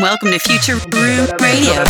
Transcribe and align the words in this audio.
Welcome 0.00 0.30
to 0.30 0.38
Future 0.38 0.76
Room 0.76 1.28
Radio. 1.40 1.84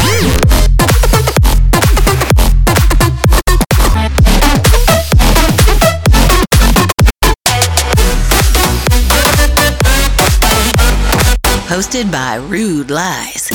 Hosted 11.68 12.10
by 12.10 12.36
Rude 12.48 12.90
Lies. 12.90 13.50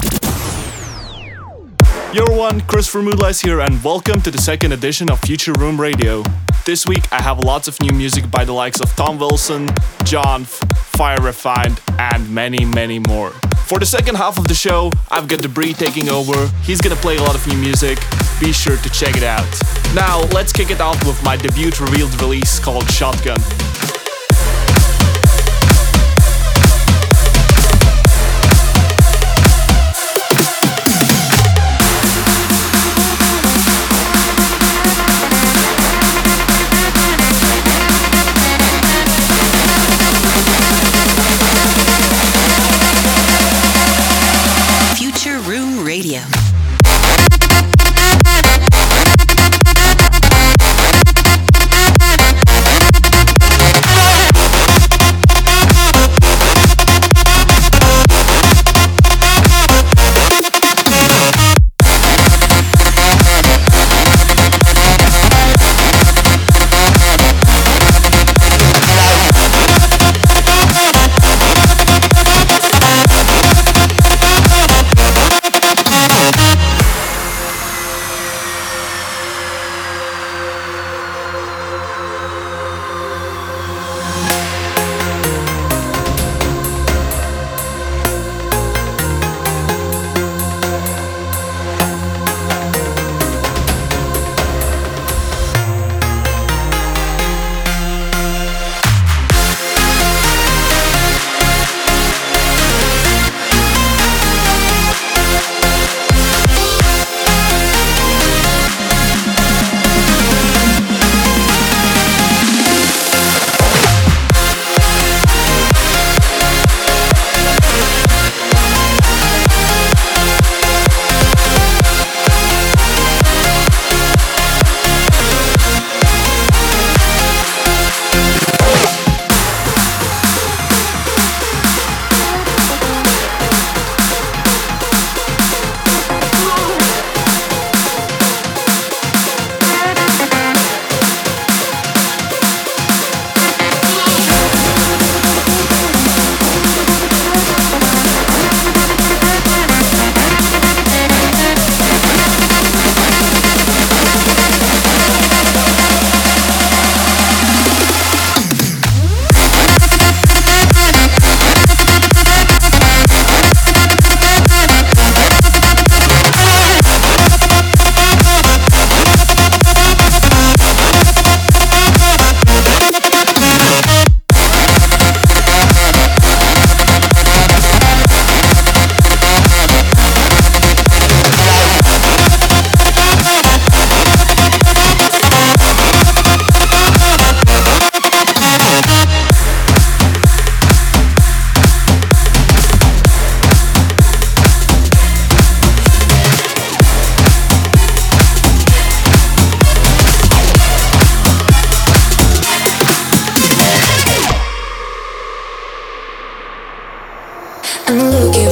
Yo 2.14 2.23
everyone, 2.23 2.61
Christopher 2.61 3.02
Moodlies 3.02 3.41
here 3.41 3.59
and 3.59 3.84
welcome 3.84 4.21
to 4.21 4.32
the 4.32 4.38
second 4.38 4.71
edition 4.71 5.11
of 5.11 5.20
Future 5.20 5.54
Room 5.54 5.79
Radio. 5.79 6.23
This 6.66 6.88
week 6.88 7.11
I 7.11 7.21
have 7.21 7.39
lots 7.39 7.68
of 7.68 7.79
new 7.82 7.91
music 7.91 8.32
by 8.32 8.45
the 8.45 8.54
likes 8.54 8.79
of 8.79 8.95
Tom 8.95 9.20
Wilson, 9.20 9.68
John, 10.05 10.45
Fire 10.45 11.21
Refined, 11.21 11.82
and 12.00 12.29
many, 12.34 12.64
many 12.64 13.00
more. 13.00 13.34
For 13.68 13.80
the 13.80 13.86
second 13.86 14.16
half 14.16 14.38
of 14.38 14.48
the 14.48 14.54
show, 14.54 14.94
I've 15.12 15.28
got 15.28 15.42
Debris 15.42 15.74
taking 15.74 16.08
over. 16.08 16.48
He's 16.64 16.80
gonna 16.80 16.96
play 16.96 17.18
a 17.18 17.21
lot 17.21 17.36
of 17.36 17.46
new 17.48 17.58
music. 17.58 18.00
Be 18.39 18.54
sure 18.54 18.78
to 18.78 18.89
check 18.92 19.18
it 19.18 19.24
out. 19.24 19.46
Now, 19.94 20.21
let's 20.32 20.54
kick 20.54 20.71
it 20.71 20.80
off 20.80 21.06
with 21.06 21.21
my 21.21 21.36
debut 21.36 21.72
revealed 21.82 22.22
release 22.22 22.60
called 22.60 22.89
Shotgun. 22.89 23.96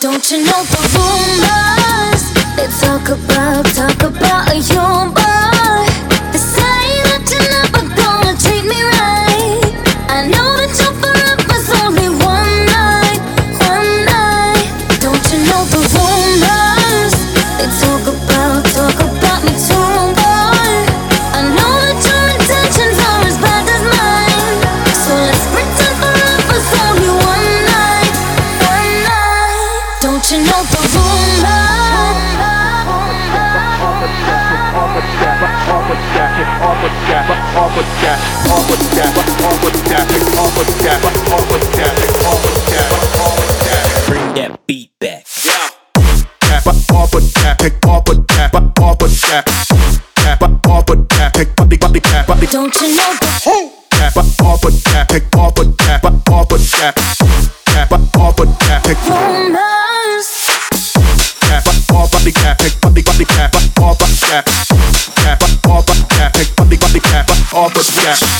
Don't 0.00 0.30
you 0.30 0.44
know 0.44 0.62
the 0.64 0.78
rumor? 0.94 1.71
up 54.42 54.64
a 54.64 54.70
tap, 54.70 55.08
pick 55.08 55.24
up 55.36 55.58
a 55.58 55.64
tap, 55.78 56.04
up 56.04 56.52
a 56.52 56.58
tap, 56.58 56.94
tap 57.64 57.92
up 57.92 58.38
a 58.38 58.46
tap, 58.58 58.82
pick 58.84 58.98
romance. 59.08 60.46
Tap 61.40 61.66
up 61.66 62.10
the 62.24 62.32
cap, 62.34 62.58
pick 62.58 62.72
up 62.84 62.92
the 62.94 63.02
body 63.02 63.24
cap, 63.24 63.54
up 63.80 64.00
a 64.00 64.06
tap, 64.20 64.44
tap 65.16 65.42
up 65.68 65.88
a 65.88 65.94
tap, 66.08 66.32
pick 66.34 66.60
up 66.60 66.68
the 66.68 66.76
body 66.76 67.00
cap, 67.00 67.30
up 67.54 67.76
a 67.76 67.82
tap. 67.82 68.31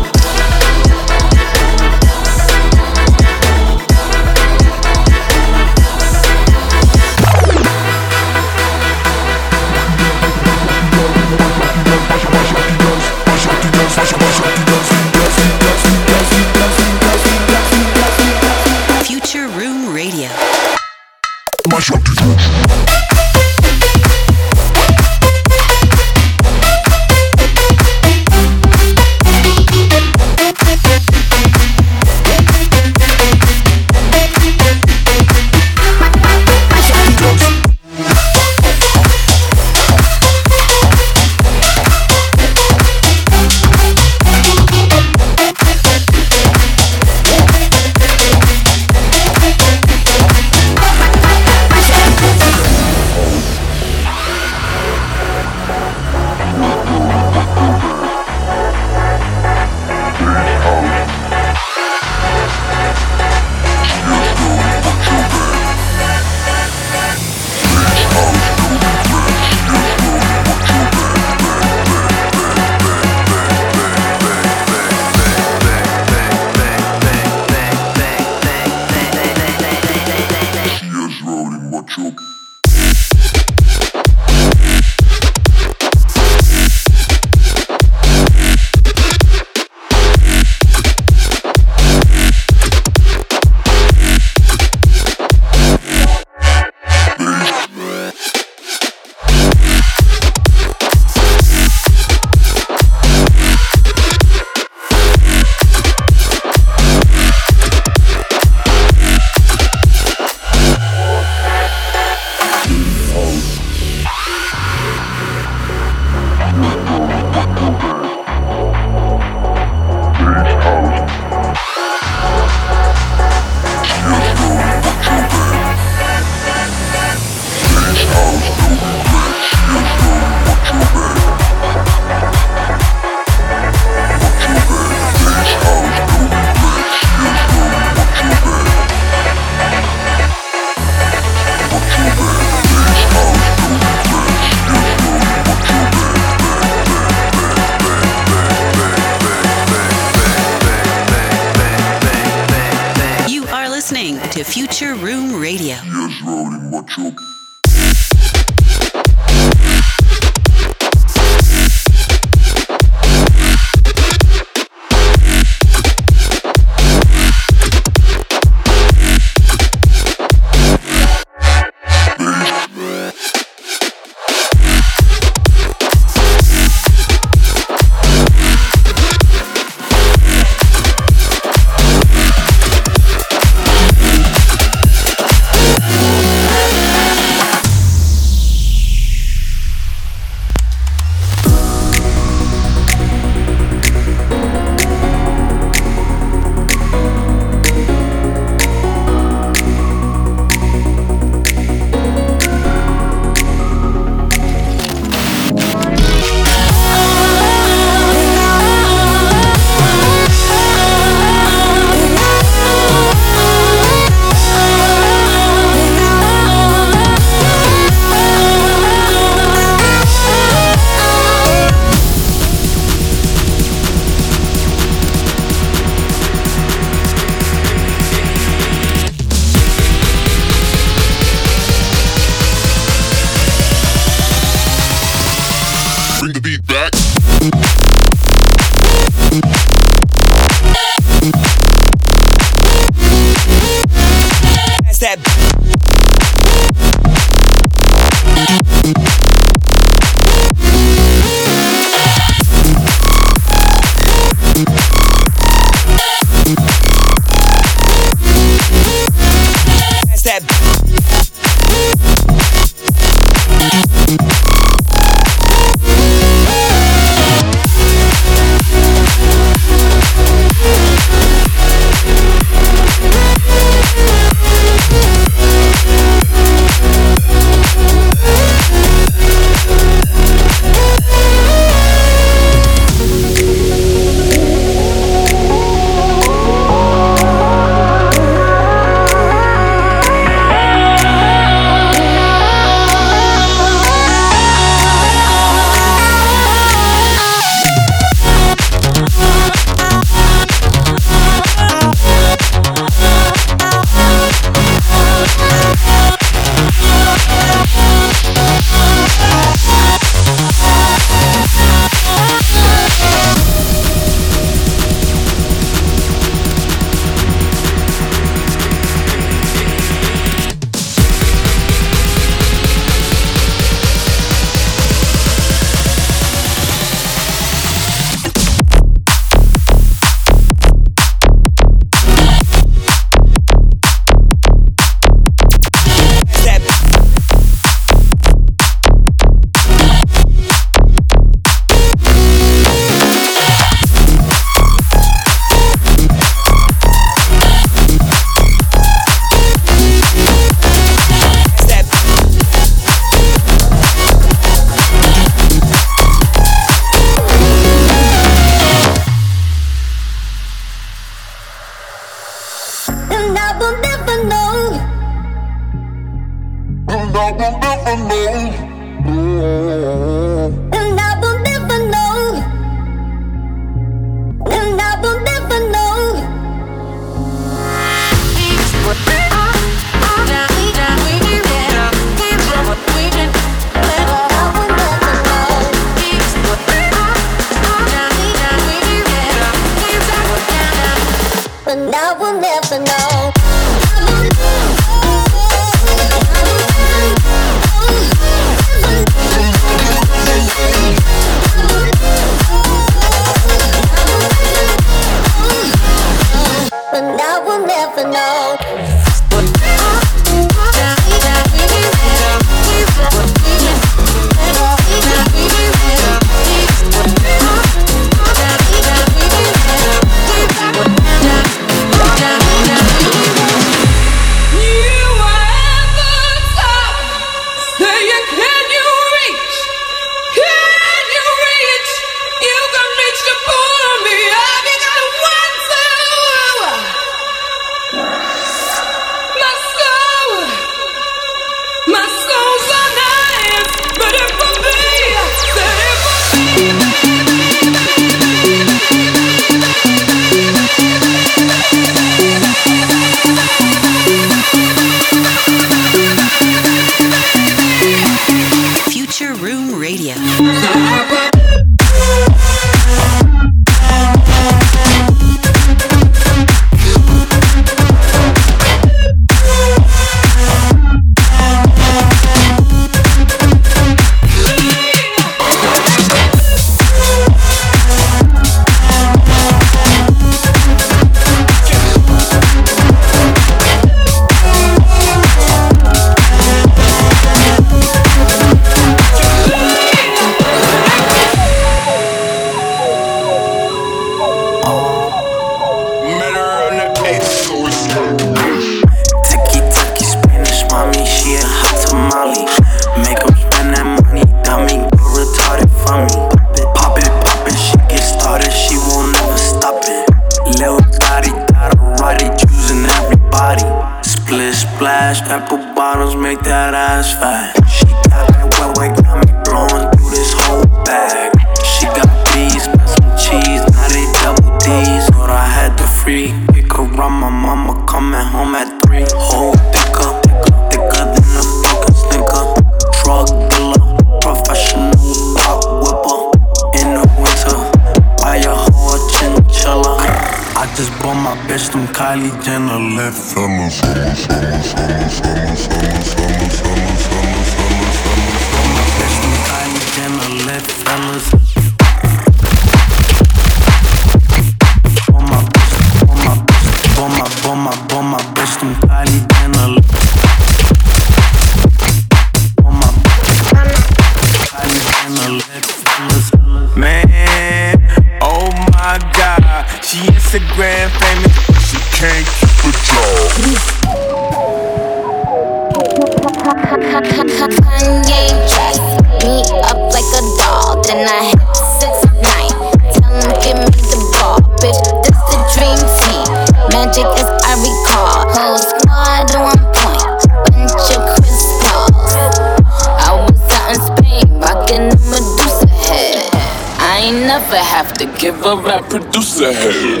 give 598.21 598.45
a 598.45 598.55
rap 598.55 598.87
producer 598.87 599.51
hell. 599.51 600.00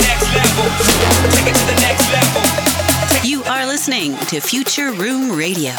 Next 0.07 0.33
level. 0.35 0.67
Take 1.31 1.47
it 1.49 1.55
to 1.57 1.67
the 1.67 1.81
next 1.83 2.07
level. 2.13 2.47
You 3.25 3.43
are 3.45 3.67
listening 3.67 4.17
to 4.27 4.41
Future 4.41 4.93
Room 4.93 5.33
Radio. 5.33 5.73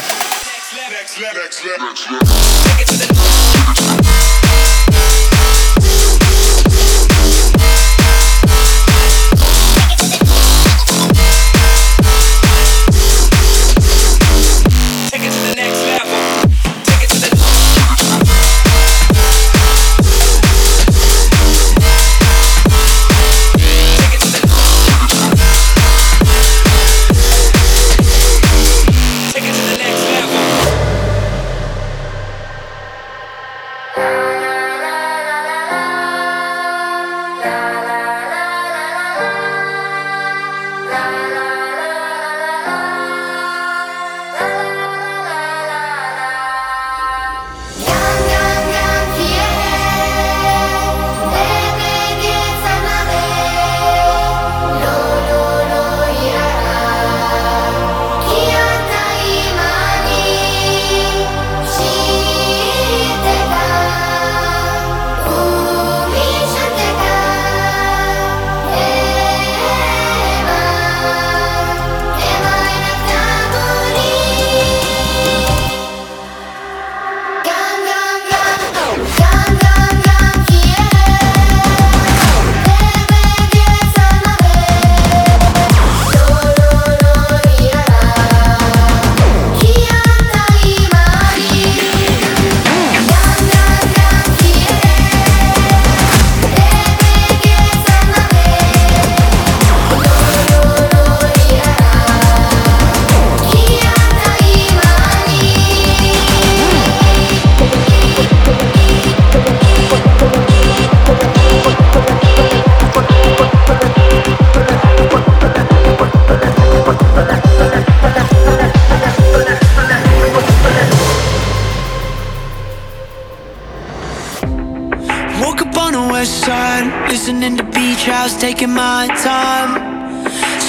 taking 128.40 128.70
my 128.70 129.08
time. 129.26 129.72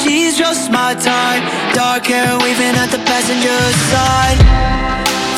She's 0.01 0.39
just 0.39 0.71
my 0.71 0.95
type. 0.95 1.45
Dark 1.75 2.07
hair 2.07 2.39
waving 2.41 2.75
at 2.81 2.89
the 2.89 2.99
passenger 3.05 3.61
side. 3.93 4.41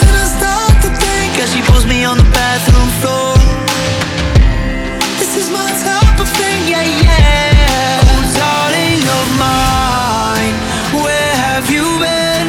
Then 0.01 0.15
I 0.15 0.27
start 0.39 0.75
to 0.85 0.91
think 1.03 1.31
as 1.43 1.51
she 1.53 1.63
pulls 1.63 1.87
me 1.87 2.05
on 2.05 2.17
the 2.19 2.29
bathroom 2.31 2.91
floor. 3.03 3.35
This 5.19 5.37
is 5.43 5.51
my 5.51 5.71
type 5.83 6.21
of 6.21 6.29
thing, 6.39 6.61
yeah, 6.71 6.87
yeah. 7.03 8.11
Oh, 8.11 8.23
darling 8.39 9.03
of 9.19 9.27
mine, 9.47 10.57
where 11.03 11.35
have 11.47 11.67
you 11.69 11.87
been? 11.99 12.49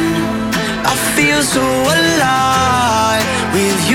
I 0.86 0.94
feel 1.16 1.42
so 1.42 1.62
alive 1.96 3.26
with 3.52 3.90
you. 3.90 3.91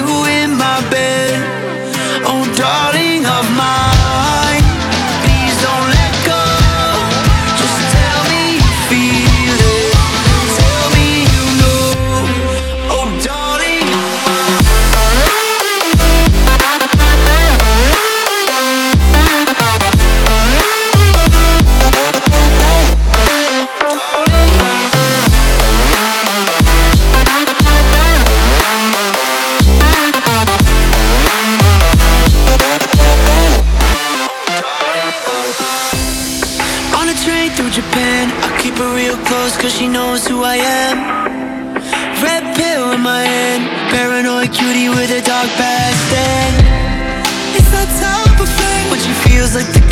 Cause 49.47 49.55
like. 49.55 49.87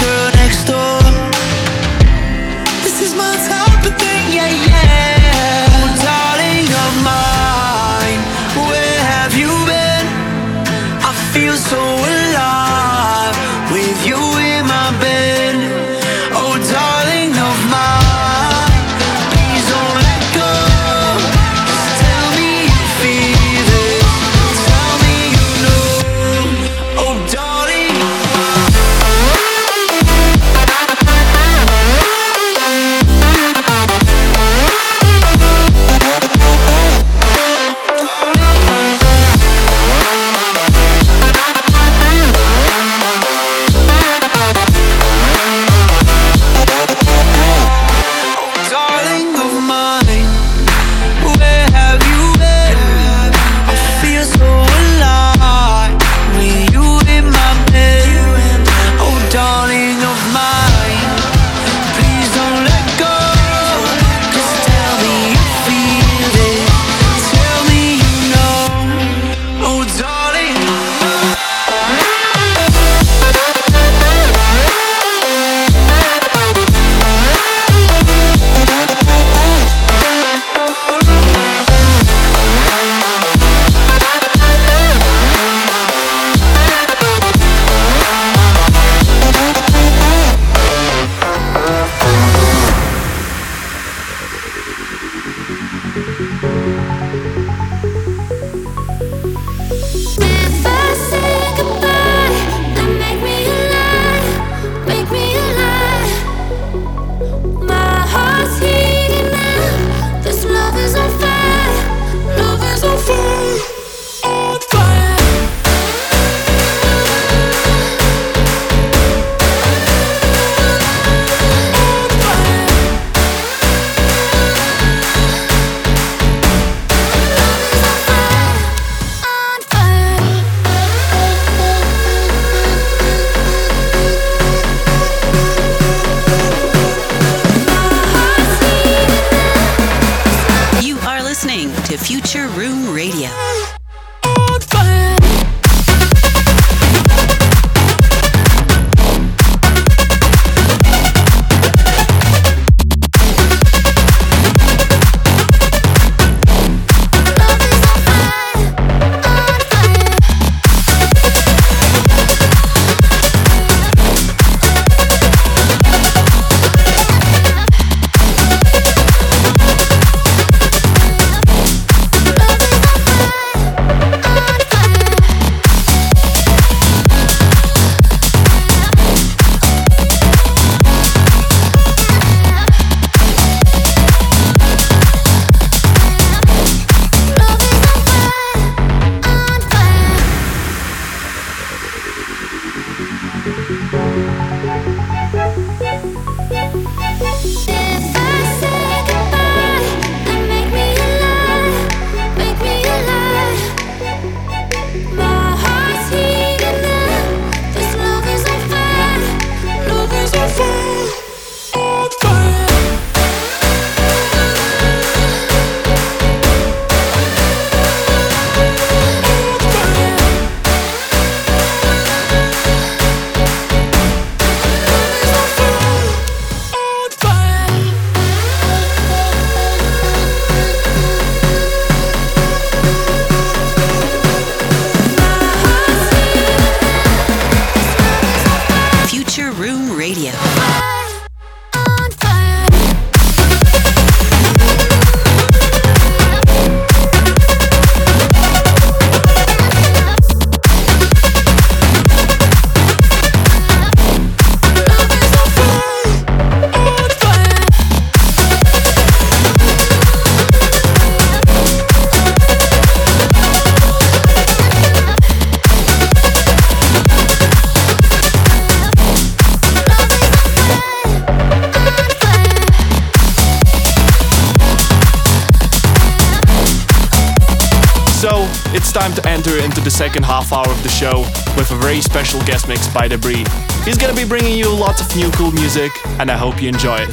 Second 279.95 280.25
half 280.25 280.51
hour 280.51 280.67
of 280.67 280.83
the 280.83 280.89
show 280.89 281.21
with 281.55 281.71
a 281.71 281.75
very 281.75 282.01
special 282.01 282.41
guest 282.41 282.67
mix 282.67 282.85
by 282.93 283.07
Debris. 283.07 283.45
He's 283.85 283.97
gonna 283.97 284.13
be 284.13 284.25
bringing 284.25 284.57
you 284.57 284.69
lots 284.69 284.99
of 284.99 285.15
new 285.15 285.31
cool 285.31 285.53
music, 285.53 285.89
and 286.19 286.29
I 286.29 286.35
hope 286.35 286.61
you 286.61 286.67
enjoy 286.67 286.97
it. 286.99 287.11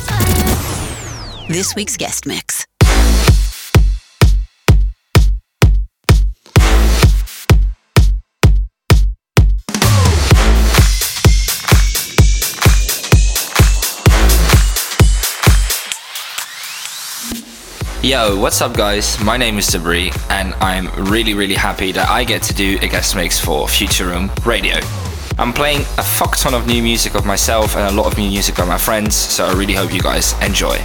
This 1.49 1.77
week's 1.77 1.97
guest 1.97 2.27
mix. 2.27 2.52
Yo, 18.03 18.37
what's 18.37 18.61
up, 18.61 18.77
guys? 18.77 19.17
My 19.21 19.37
name 19.37 19.59
is 19.59 19.69
Debris, 19.69 20.11
and 20.29 20.55
I'm 20.55 20.89
really, 21.09 21.35
really 21.35 21.55
happy 21.55 21.93
that 21.93 22.09
I 22.11 22.25
get 22.25 22.43
to 22.43 22.53
do 22.53 22.77
a 22.83 22.89
guest 22.89 23.15
mix 23.15 23.39
for 23.39 23.69
Future 23.69 24.07
Room 24.07 24.29
Radio. 24.45 24.75
I'm 25.39 25.53
playing 25.53 25.83
a 25.83 26.03
fuck 26.03 26.37
ton 26.37 26.53
of 26.53 26.67
new 26.67 26.83
music 26.83 27.15
of 27.15 27.25
myself 27.25 27.77
and 27.77 27.89
a 27.89 27.97
lot 27.97 28.11
of 28.11 28.19
new 28.19 28.29
music 28.29 28.57
by 28.57 28.65
my 28.65 28.77
friends, 28.77 29.15
so 29.15 29.47
I 29.47 29.53
really 29.53 29.75
hope 29.75 29.95
you 29.95 30.03
guys 30.03 30.35
enjoy. 30.43 30.85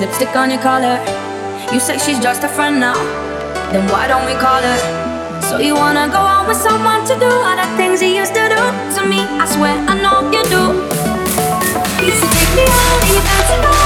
Lipstick 0.00 0.36
on 0.36 0.48
your 0.50 0.60
collar. 0.60 0.96
You 1.72 1.80
say 1.80 1.98
she's 1.98 2.20
just 2.20 2.44
a 2.44 2.48
friend 2.48 2.78
now. 2.78 2.94
Then 3.72 3.90
why 3.90 4.06
don't 4.06 4.24
we 4.26 4.34
call 4.34 4.62
her? 4.62 4.78
So 5.42 5.58
you 5.58 5.74
wanna 5.74 6.06
go 6.08 6.18
out 6.18 6.46
with 6.46 6.56
someone 6.56 7.04
to 7.06 7.14
do 7.18 7.26
all 7.26 7.56
the 7.56 7.66
things 7.76 8.00
you 8.00 8.08
used 8.08 8.34
to 8.34 8.48
do 8.48 8.62
to 8.94 9.02
me? 9.08 9.20
I 9.42 9.44
swear 9.46 9.74
I 9.74 9.94
know 10.00 10.30
you 10.30 10.42
do. 10.54 10.62
You 11.98 12.12
used 12.12 12.22
to 12.22 12.28
take 12.30 12.54
me 12.54 12.62
out 12.62 13.02
and 13.02 13.10
you 13.10 13.20
fancy 13.26 13.77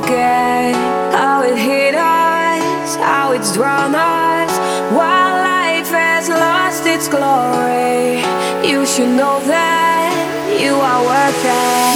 forget 0.00 0.74
how 1.14 1.42
it 1.42 1.56
hit 1.56 1.94
us, 1.94 2.96
how 2.96 3.30
it's 3.30 3.54
drawn 3.54 3.94
us. 3.94 4.50
While 4.90 5.34
life 5.36 5.88
has 5.90 6.28
lost 6.28 6.84
its 6.84 7.06
glory, 7.06 8.18
you 8.68 8.84
should 8.86 9.10
know 9.10 9.38
that 9.46 10.58
you 10.60 10.74
are 10.74 11.00
worth 11.04 11.44
it. 11.44 11.93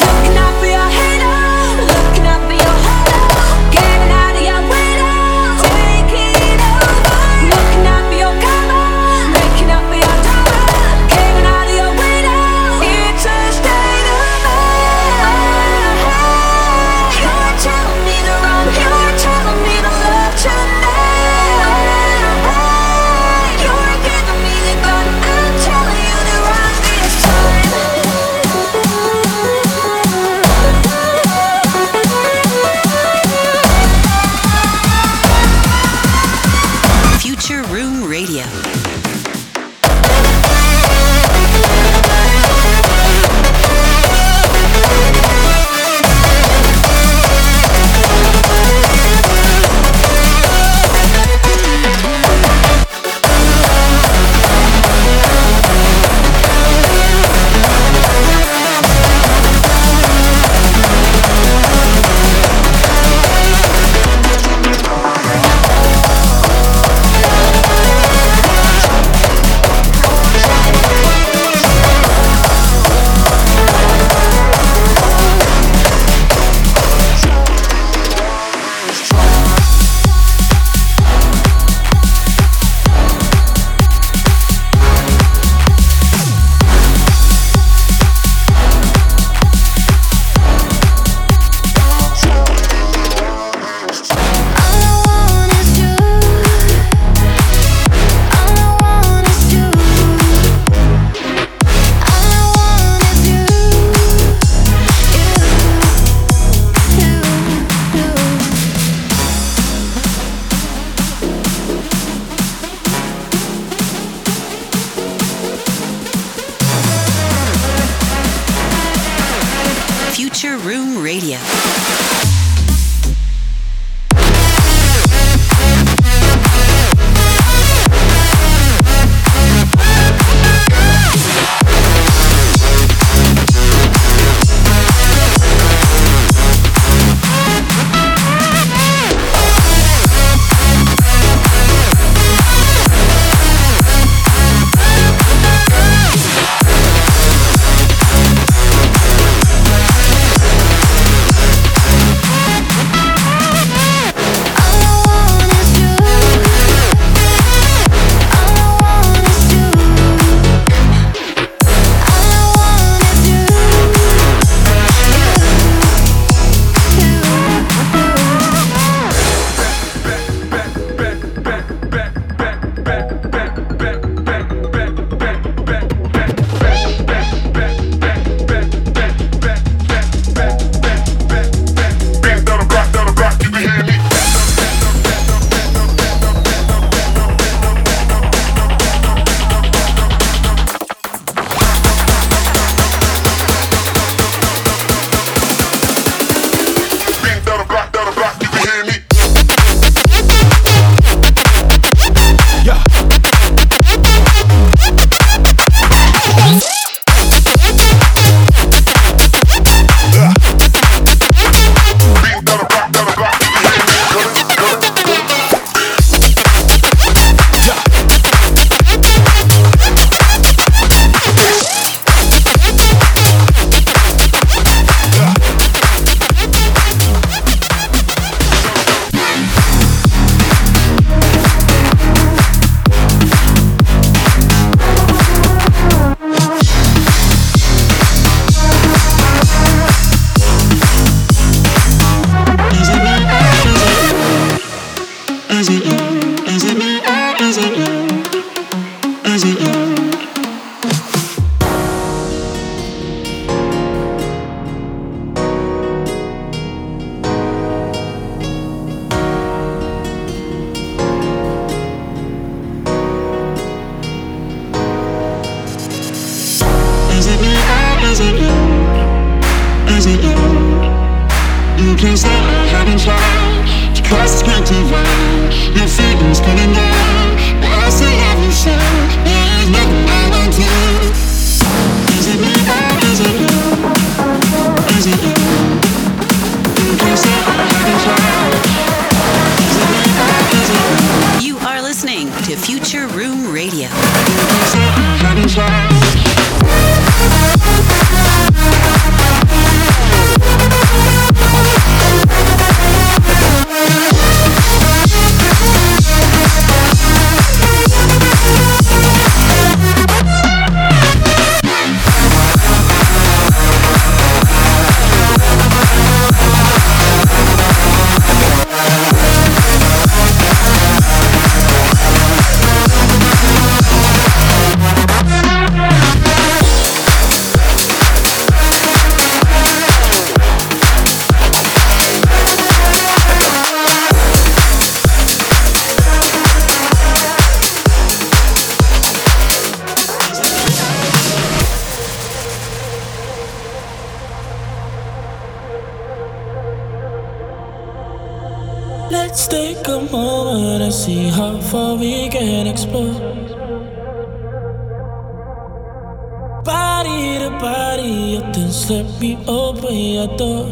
Let 358.89 359.21
me 359.21 359.37
open 359.47 359.95
your 359.95 360.29
door. 360.39 360.65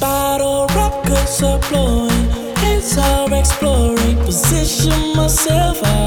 Bottle 0.00 0.66
rockers 0.74 1.40
are 1.40 1.60
blowing, 1.70 2.30
heads 2.56 2.98
are 2.98 3.32
exploring. 3.32 4.16
Position 4.24 5.14
myself. 5.14 5.78
I 5.84 6.05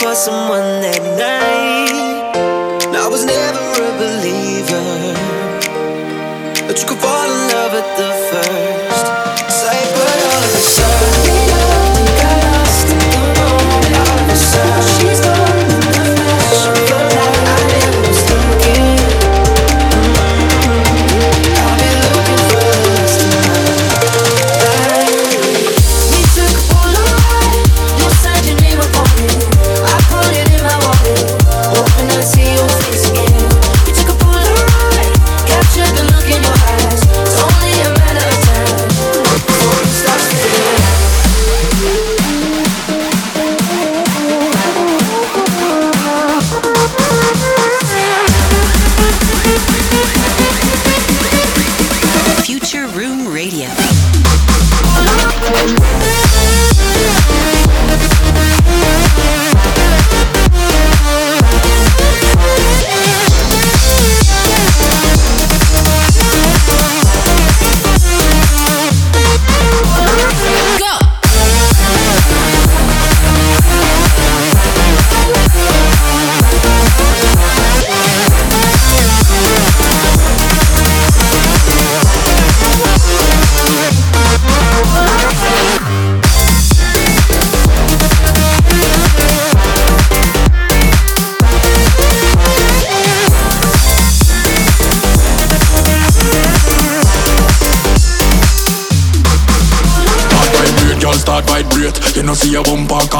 for 0.00 0.14
someone 0.14 0.80
that 0.80 1.02
night. 1.18 1.59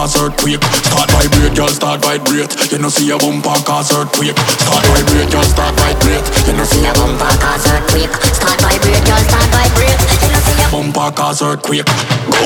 cause 0.01 0.17
earthquake 0.17 0.65
Start 0.89 1.11
vibrate, 1.13 1.55
girl, 1.55 1.69
start 1.69 2.01
vibrate. 2.01 2.73
You 2.73 2.79
know 2.79 2.89
see 2.89 3.11
a 3.11 3.19
bumper 3.19 3.53
cause 3.69 3.93
earthquake 3.93 4.37
Start 4.65 4.85
vibrate, 4.89 5.29
girl, 5.31 5.45
start 5.45 5.77
vibrate. 5.77 6.25
You 6.49 6.57
know 6.57 6.65
see 6.65 6.87
a 6.89 6.93
bumper 6.97 7.29
cause 7.37 7.67
earthquake 7.69 8.09
Start 8.33 8.57
vibrate, 8.65 9.05
girl, 9.05 9.21
start 9.29 9.49
vibrate. 9.53 10.01
You 10.25 10.33
know 10.33 10.41
see 10.41 10.65
a 10.65 10.69
bumper 10.73 11.11
cause 11.13 11.43
earthquake 11.43 11.85
Go! 12.33 12.41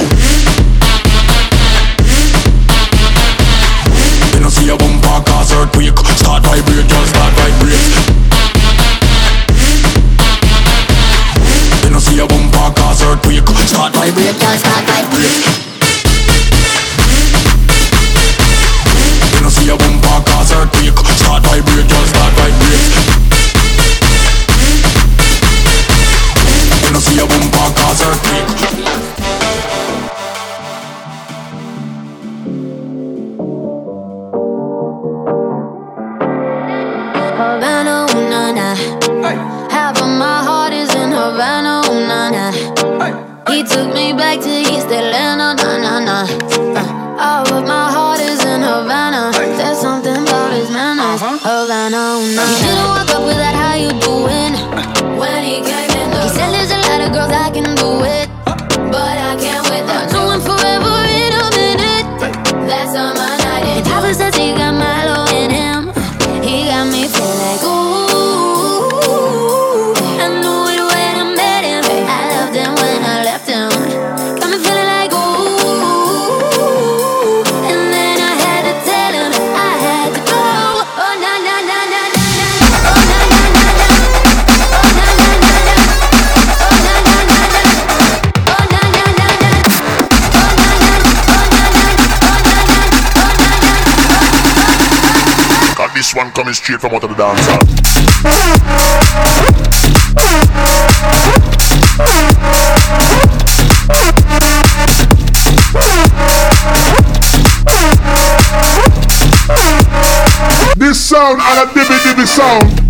You 4.34 4.40
know 4.42 4.50
see 4.50 4.68
a 4.68 4.76
bumper 4.76 5.18
cause 5.22 5.52
earthquake 5.54 5.98
Start 6.18 6.42
vibrate, 6.42 6.88
girl, 6.90 7.06
start 7.06 7.32
vibrate. 7.38 7.86
You 11.86 11.90
know 11.94 12.02
see 12.02 12.18
a 12.18 12.26
bumper 12.26 12.74
cause 12.74 13.02
earthquake 13.06 13.46
Start 13.70 13.94
vibrate, 13.94 14.34
girl, 14.42 14.58
start 14.58 14.82
vibrate. 14.90 15.70
When 19.44 19.52
I 19.52 19.56
see 19.56 19.68
a 19.68 19.76
bumper 19.76 20.30
cause 20.30 20.52
earthquake. 20.52 20.96
Start 21.18 21.42
vibrate, 21.44 21.86
just 21.86 22.08
start 22.08 22.32
vibrate. 22.32 22.80
When 26.80 26.96
I 26.96 27.00
see 27.00 27.18
a 27.18 27.26
bumper 27.26 27.68
cause 27.78 28.00
earthquake. 28.00 28.83
sound 111.04 111.38
and 111.38 111.68
a 111.68 111.72
dibby 111.74 111.98
dibby 112.00 112.26
sound. 112.26 112.80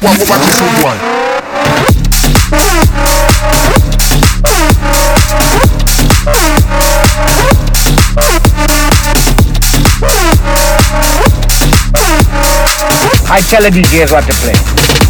What, 0.00 0.18
what, 0.20 0.38
what, 0.38 0.84
what. 0.84 0.98
I 13.26 13.40
tell 13.40 13.62
the 13.62 13.70
DJs 13.70 14.12
what 14.12 14.24
to 14.26 14.32
play. 14.34 15.03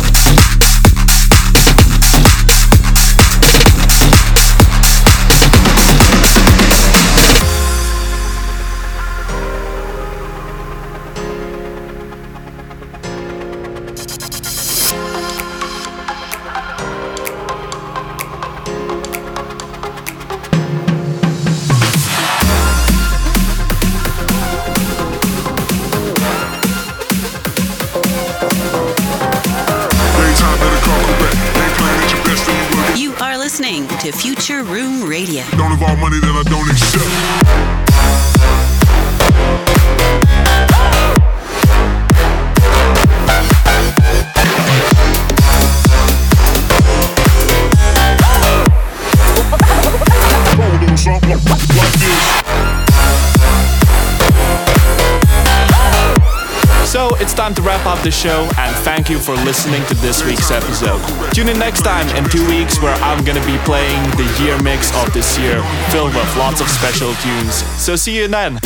Time 57.44 57.54
to 57.54 57.60
wrap 57.60 57.84
up 57.84 58.02
the 58.02 58.10
show, 58.10 58.48
and 58.56 58.74
thank 58.86 59.10
you 59.10 59.18
for 59.18 59.34
listening 59.44 59.84
to 59.84 59.92
this 59.96 60.24
week's 60.24 60.50
episode. 60.50 60.98
Tune 61.34 61.48
in 61.48 61.58
next 61.58 61.82
time 61.82 62.08
in 62.16 62.24
two 62.30 62.46
weeks, 62.48 62.80
where 62.80 62.94
I'm 63.02 63.22
gonna 63.22 63.44
be 63.44 63.58
playing 63.66 64.02
the 64.12 64.24
year 64.42 64.56
mix 64.62 64.90
of 64.96 65.12
this 65.12 65.38
year, 65.38 65.62
filled 65.90 66.14
with 66.14 66.36
lots 66.38 66.62
of 66.62 66.68
special 66.68 67.12
tunes. 67.16 67.56
So 67.78 67.96
see 67.96 68.16
you 68.16 68.28
then. 68.28 68.60